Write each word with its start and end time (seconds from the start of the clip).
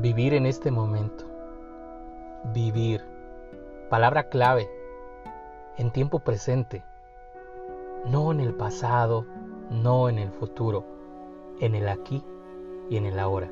Vivir 0.00 0.32
en 0.32 0.46
este 0.46 0.70
momento. 0.70 1.26
Vivir. 2.54 3.02
Palabra 3.90 4.30
clave. 4.30 4.66
En 5.76 5.90
tiempo 5.90 6.20
presente. 6.20 6.82
No 8.06 8.32
en 8.32 8.40
el 8.40 8.54
pasado, 8.54 9.26
no 9.68 10.08
en 10.08 10.18
el 10.18 10.30
futuro. 10.30 10.86
En 11.60 11.74
el 11.74 11.86
aquí 11.86 12.24
y 12.88 12.96
en 12.96 13.04
el 13.04 13.18
ahora. 13.18 13.50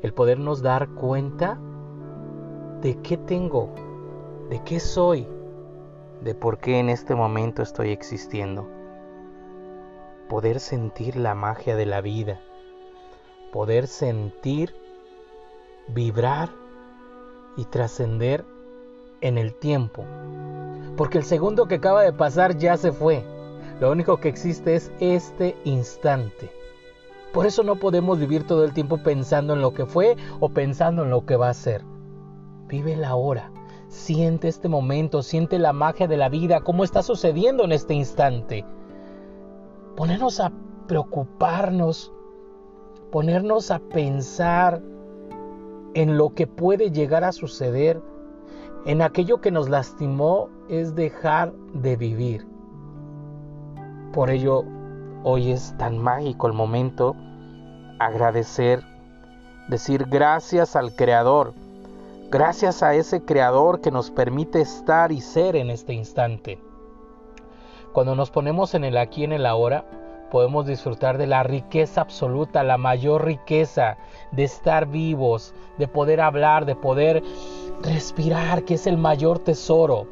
El 0.00 0.14
podernos 0.14 0.62
dar 0.62 0.88
cuenta 0.88 1.58
de 2.80 2.96
qué 3.02 3.18
tengo, 3.18 3.74
de 4.48 4.64
qué 4.64 4.80
soy, 4.80 5.28
de 6.22 6.34
por 6.34 6.56
qué 6.56 6.78
en 6.78 6.88
este 6.88 7.14
momento 7.14 7.60
estoy 7.60 7.90
existiendo. 7.90 8.66
Poder 10.30 10.58
sentir 10.58 11.16
la 11.16 11.34
magia 11.34 11.76
de 11.76 11.84
la 11.84 12.00
vida. 12.00 12.40
Poder 13.52 13.86
sentir, 13.88 14.74
vibrar 15.88 16.50
y 17.56 17.64
trascender 17.64 18.44
en 19.20 19.38
el 19.38 19.54
tiempo. 19.54 20.04
Porque 20.96 21.18
el 21.18 21.24
segundo 21.24 21.66
que 21.66 21.76
acaba 21.76 22.02
de 22.02 22.12
pasar 22.12 22.56
ya 22.56 22.76
se 22.76 22.92
fue. 22.92 23.24
Lo 23.80 23.90
único 23.90 24.18
que 24.18 24.28
existe 24.28 24.74
es 24.74 24.90
este 25.00 25.56
instante. 25.64 26.50
Por 27.32 27.44
eso 27.44 27.62
no 27.62 27.76
podemos 27.76 28.18
vivir 28.18 28.46
todo 28.46 28.64
el 28.64 28.72
tiempo 28.72 28.98
pensando 28.98 29.52
en 29.52 29.60
lo 29.60 29.74
que 29.74 29.84
fue 29.84 30.16
o 30.40 30.48
pensando 30.48 31.04
en 31.04 31.10
lo 31.10 31.26
que 31.26 31.36
va 31.36 31.50
a 31.50 31.54
ser. 31.54 31.84
Vive 32.66 32.96
la 32.96 33.14
hora. 33.14 33.50
Siente 33.88 34.48
este 34.48 34.68
momento, 34.68 35.22
siente 35.22 35.58
la 35.58 35.72
magia 35.72 36.08
de 36.08 36.16
la 36.16 36.28
vida, 36.28 36.60
cómo 36.60 36.82
está 36.82 37.02
sucediendo 37.02 37.64
en 37.64 37.72
este 37.72 37.94
instante. 37.94 38.64
Ponernos 39.96 40.40
a 40.40 40.52
preocuparnos, 40.86 42.12
ponernos 43.10 43.70
a 43.70 43.78
pensar 43.78 44.82
en 45.96 46.18
lo 46.18 46.34
que 46.34 46.46
puede 46.46 46.90
llegar 46.90 47.24
a 47.24 47.32
suceder, 47.32 48.02
en 48.84 49.00
aquello 49.00 49.40
que 49.40 49.50
nos 49.50 49.70
lastimó, 49.70 50.50
es 50.68 50.94
dejar 50.94 51.54
de 51.72 51.96
vivir. 51.96 52.46
Por 54.12 54.28
ello, 54.28 54.62
hoy 55.24 55.52
es 55.52 55.74
tan 55.78 55.96
mágico 55.96 56.48
el 56.48 56.52
momento 56.52 57.16
agradecer, 57.98 58.82
decir 59.70 60.04
gracias 60.04 60.76
al 60.76 60.94
Creador, 60.94 61.54
gracias 62.30 62.82
a 62.82 62.94
ese 62.94 63.24
Creador 63.24 63.80
que 63.80 63.90
nos 63.90 64.10
permite 64.10 64.60
estar 64.60 65.10
y 65.12 65.22
ser 65.22 65.56
en 65.56 65.70
este 65.70 65.94
instante. 65.94 66.60
Cuando 67.94 68.14
nos 68.14 68.30
ponemos 68.30 68.74
en 68.74 68.84
el 68.84 68.98
aquí 68.98 69.24
en 69.24 69.32
el 69.32 69.46
ahora, 69.46 69.86
podemos 70.30 70.66
disfrutar 70.66 71.18
de 71.18 71.26
la 71.26 71.42
riqueza 71.42 72.00
absoluta, 72.00 72.62
la 72.62 72.78
mayor 72.78 73.24
riqueza 73.24 73.96
de 74.32 74.44
estar 74.44 74.86
vivos, 74.86 75.54
de 75.78 75.88
poder 75.88 76.20
hablar, 76.20 76.66
de 76.66 76.76
poder 76.76 77.22
respirar, 77.82 78.64
que 78.64 78.74
es 78.74 78.86
el 78.86 78.98
mayor 78.98 79.38
tesoro 79.38 80.06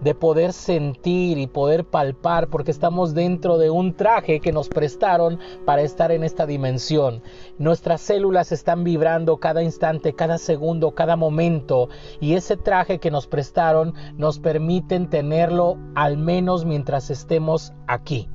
de 0.00 0.14
poder 0.14 0.52
sentir 0.52 1.38
y 1.38 1.46
poder 1.46 1.84
palpar 1.84 2.48
porque 2.48 2.70
estamos 2.70 3.14
dentro 3.14 3.58
de 3.58 3.70
un 3.70 3.94
traje 3.94 4.40
que 4.40 4.52
nos 4.52 4.68
prestaron 4.68 5.38
para 5.64 5.82
estar 5.82 6.12
en 6.12 6.24
esta 6.24 6.46
dimensión. 6.46 7.22
Nuestras 7.58 8.00
células 8.00 8.52
están 8.52 8.84
vibrando 8.84 9.38
cada 9.38 9.62
instante, 9.62 10.14
cada 10.14 10.38
segundo, 10.38 10.92
cada 10.94 11.16
momento 11.16 11.88
y 12.20 12.34
ese 12.34 12.56
traje 12.56 12.98
que 12.98 13.10
nos 13.10 13.26
prestaron 13.26 13.94
nos 14.16 14.38
permiten 14.38 15.10
tenerlo 15.10 15.76
al 15.94 16.16
menos 16.16 16.64
mientras 16.64 17.10
estemos 17.10 17.72
aquí, 17.86 18.28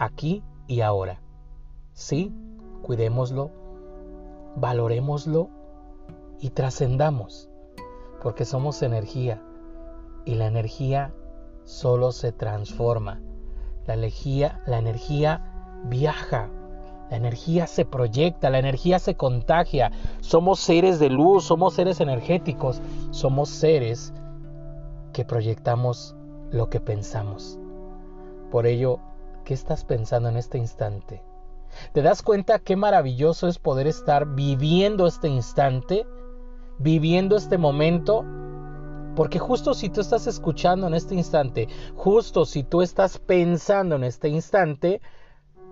aquí 0.00 0.42
y 0.66 0.80
ahora. 0.80 1.20
Sí, 1.92 2.34
cuidémoslo, 2.82 3.50
valorémoslo 4.56 5.48
y 6.40 6.50
trascendamos 6.50 7.50
porque 8.22 8.44
somos 8.44 8.82
energía 8.82 9.42
y 10.24 10.34
la 10.34 10.46
energía 10.46 11.14
solo 11.64 12.12
se 12.12 12.32
transforma. 12.32 13.20
La 13.86 13.94
energía, 13.94 14.62
la 14.66 14.78
energía 14.78 15.78
viaja, 15.84 16.48
la 17.10 17.16
energía 17.16 17.66
se 17.66 17.84
proyecta, 17.84 18.50
la 18.50 18.58
energía 18.58 18.98
se 18.98 19.16
contagia. 19.16 19.92
Somos 20.20 20.60
seres 20.60 20.98
de 20.98 21.10
luz, 21.10 21.44
somos 21.44 21.74
seres 21.74 22.00
energéticos, 22.00 22.80
somos 23.10 23.48
seres 23.48 24.12
que 25.12 25.24
proyectamos 25.24 26.14
lo 26.50 26.70
que 26.70 26.80
pensamos. 26.80 27.58
Por 28.50 28.66
ello, 28.66 29.00
¿qué 29.50 29.54
estás 29.54 29.84
pensando 29.84 30.28
en 30.28 30.36
este 30.36 30.58
instante? 30.58 31.24
¿Te 31.92 32.02
das 32.02 32.22
cuenta 32.22 32.60
qué 32.60 32.76
maravilloso 32.76 33.48
es 33.48 33.58
poder 33.58 33.88
estar 33.88 34.24
viviendo 34.36 35.08
este 35.08 35.26
instante, 35.26 36.06
viviendo 36.78 37.36
este 37.36 37.58
momento 37.58 38.24
porque 39.16 39.40
justo 39.40 39.74
si 39.74 39.88
tú 39.88 40.02
estás 40.02 40.28
escuchando 40.28 40.86
en 40.86 40.94
este 40.94 41.16
instante, 41.16 41.66
justo 41.96 42.44
si 42.44 42.62
tú 42.62 42.80
estás 42.80 43.18
pensando 43.18 43.96
en 43.96 44.04
este 44.04 44.28
instante, 44.28 45.00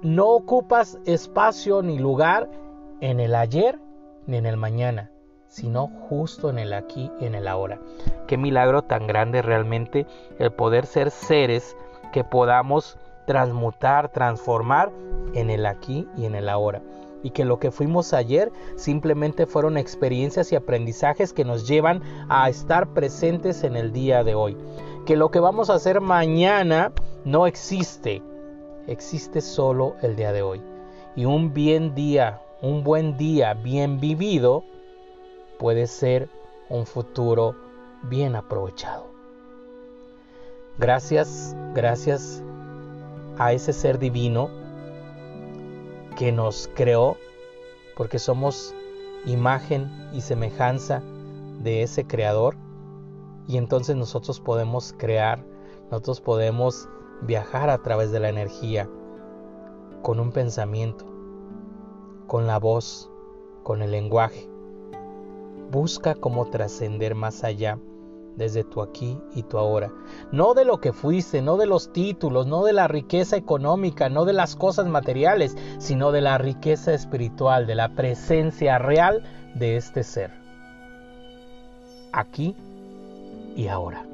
no 0.03 0.27
ocupas 0.31 0.99
espacio 1.07 1.81
ni 1.81 2.01
lugar 2.01 2.51
en 3.01 3.21
el 3.21 3.33
ayer 3.37 3.79
ni 4.27 4.39
en 4.39 4.47
el 4.47 4.57
mañana, 4.57 5.13
sino 5.47 5.87
justo 6.09 6.51
en 6.51 6.59
el 6.59 6.73
aquí 6.73 7.13
y 7.21 7.27
en 7.27 7.37
el 7.37 7.47
ahora. 7.47 7.79
Qué 8.27 8.37
milagro 8.37 8.83
tan 8.83 9.07
grande 9.07 9.41
realmente 9.41 10.05
el 10.41 10.51
poder 10.51 10.85
ser 10.85 11.13
seres 11.13 11.77
que 12.13 12.25
podamos 12.25 12.99
transmutar, 13.29 14.11
transformar 14.11 14.91
en 15.35 15.51
el 15.51 15.67
aquí 15.67 16.09
y 16.17 16.25
en 16.25 16.35
el 16.35 16.49
ahora 16.49 16.83
y 17.23 17.31
que 17.31 17.45
lo 17.45 17.59
que 17.59 17.71
fuimos 17.71 18.15
ayer 18.15 18.51
simplemente 18.77 19.45
fueron 19.45 19.77
experiencias 19.77 20.51
y 20.51 20.57
aprendizajes 20.57 21.35
que 21.35 21.45
nos 21.45 21.69
llevan 21.69 22.03
a 22.31 22.49
estar 22.49 22.95
presentes 22.95 23.65
en 23.65 23.77
el 23.77 23.93
día 23.93 24.25
de 24.25 24.35
hoy. 24.35 24.57
Que 25.05 25.17
lo 25.17 25.31
que 25.31 25.41
vamos 25.41 25.69
a 25.69 25.75
hacer 25.75 26.01
mañana 26.01 26.93
no 27.25 27.47
existe, 27.47 28.23
existe 28.87 29.41
solo 29.41 29.97
el 30.01 30.17
día 30.17 30.33
de 30.33 30.43
hoy. 30.43 30.63
Y 31.17 31.25
un 31.25 31.53
bien 31.53 31.95
día, 31.95 32.41
un 32.63 32.83
buen 32.83 33.19
día 33.19 33.53
bien 33.53 34.01
vivido 34.01 34.65
puede 35.59 35.87
ser 35.87 36.31
un 36.71 36.87
futuro 36.87 37.57
bien 38.05 38.37
aprovechado. 38.37 39.09
Gracias, 40.79 41.57
gracias 41.75 42.43
a 43.39 43.53
ese 43.53 43.73
ser 43.73 43.99
divino 43.99 44.51
que 46.17 46.33
nos 46.33 46.69
creó, 46.75 47.17
porque 47.97 48.19
somos 48.19 48.75
imagen 49.27 50.11
y 50.13 50.21
semejanza 50.21 51.03
de 51.61 51.83
ese 51.83 52.07
creador. 52.07 52.57
Y 53.47 53.57
entonces 53.57 53.97
nosotros 53.97 54.41
podemos 54.41 54.95
crear, 54.99 55.45
nosotros 55.91 56.21
podemos 56.21 56.89
viajar 57.23 57.71
a 57.71 57.79
través 57.79 58.11
de 58.11 58.21
la 58.21 58.29
energía, 58.29 58.89
con 60.03 60.21
un 60.21 60.33
pensamiento, 60.33 61.07
con 62.27 62.47
la 62.47 62.59
voz, 62.59 63.11
con 63.63 63.83
el 63.83 63.93
lenguaje. 63.93 64.49
Busca 65.71 66.15
cómo 66.15 66.47
trascender 66.47 67.15
más 67.15 67.45
allá 67.45 67.79
desde 68.39 68.65
tu 68.65 68.81
aquí 68.81 69.19
y 69.35 69.43
tu 69.43 69.59
ahora. 69.59 69.93
No 70.33 70.55
de 70.55 70.65
lo 70.65 70.79
que 70.79 70.93
fuiste, 70.93 71.43
no 71.43 71.57
de 71.59 71.67
los 71.67 71.93
títulos, 71.93 72.47
no 72.47 72.65
de 72.65 72.73
la 72.73 72.89
riqueza 72.89 73.37
económica, 73.37 74.09
no 74.09 74.25
de 74.25 74.33
las 74.33 74.57
cosas 74.57 74.87
materiales, 74.87 75.57
sino 75.79 76.13
de 76.13 76.23
la 76.23 76.39
riqueza 76.39 76.95
espiritual, 76.95 77.67
de 77.67 77.75
la 77.75 77.91
presencia 77.91 78.79
real 78.79 79.23
de 79.55 79.77
este 79.77 80.05
ser. 80.05 80.31
Aquí 82.13 82.55
y 83.57 83.67
ahora. 83.67 84.08